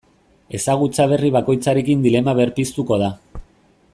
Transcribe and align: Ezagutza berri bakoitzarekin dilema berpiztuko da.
Ezagutza 0.59 1.05
berri 1.11 1.31
bakoitzarekin 1.35 2.03
dilema 2.07 2.35
berpiztuko 2.41 3.01
da. 3.05 3.15